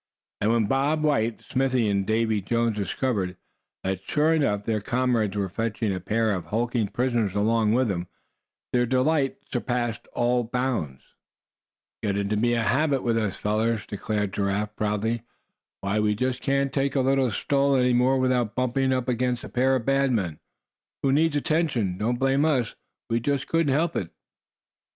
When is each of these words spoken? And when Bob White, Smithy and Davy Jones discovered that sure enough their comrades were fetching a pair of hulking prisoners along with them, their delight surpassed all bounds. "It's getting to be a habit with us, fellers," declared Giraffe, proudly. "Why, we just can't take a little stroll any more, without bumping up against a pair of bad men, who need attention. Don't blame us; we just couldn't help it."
And 0.41 0.51
when 0.51 0.65
Bob 0.65 1.03
White, 1.03 1.43
Smithy 1.43 1.87
and 1.87 2.07
Davy 2.07 2.41
Jones 2.41 2.75
discovered 2.75 3.37
that 3.83 4.01
sure 4.01 4.33
enough 4.33 4.65
their 4.65 4.81
comrades 4.81 5.37
were 5.37 5.47
fetching 5.47 5.93
a 5.93 5.99
pair 5.99 6.33
of 6.33 6.45
hulking 6.45 6.87
prisoners 6.87 7.35
along 7.35 7.73
with 7.75 7.87
them, 7.89 8.07
their 8.73 8.87
delight 8.87 9.37
surpassed 9.51 10.07
all 10.13 10.43
bounds. 10.43 11.03
"It's 12.01 12.07
getting 12.15 12.29
to 12.29 12.35
be 12.35 12.55
a 12.55 12.63
habit 12.63 13.03
with 13.03 13.15
us, 13.15 13.35
fellers," 13.35 13.85
declared 13.85 14.33
Giraffe, 14.33 14.75
proudly. 14.75 15.21
"Why, 15.81 15.99
we 15.99 16.15
just 16.15 16.41
can't 16.41 16.73
take 16.73 16.95
a 16.95 17.01
little 17.01 17.29
stroll 17.29 17.75
any 17.75 17.93
more, 17.93 18.17
without 18.17 18.55
bumping 18.55 18.91
up 18.91 19.07
against 19.07 19.43
a 19.43 19.49
pair 19.49 19.75
of 19.75 19.85
bad 19.85 20.11
men, 20.11 20.39
who 21.03 21.11
need 21.11 21.35
attention. 21.35 21.99
Don't 21.99 22.17
blame 22.17 22.43
us; 22.43 22.73
we 23.07 23.19
just 23.19 23.47
couldn't 23.47 23.71
help 23.71 23.95
it." 23.95 24.09